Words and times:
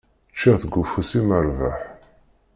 Ččiɣ 0.33 0.55
deg 0.59 0.73
ufus-im 0.81 1.27
rrbeḥ. 1.47 1.77